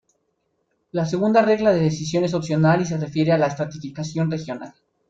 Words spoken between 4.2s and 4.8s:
regional.